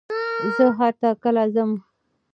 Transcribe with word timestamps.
زه 0.55 0.65
ښار 0.77 0.93
ته 1.01 1.09
کله 1.23 1.43
ځم؟ 1.53 1.71